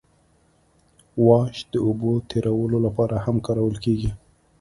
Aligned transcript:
واش 1.25 1.57
د 1.71 1.73
اوبو 1.85 2.11
تیرولو 2.29 2.77
لپاره 2.85 3.15
هم 3.25 3.35
کارول 3.45 3.75
کیږي 3.83 4.11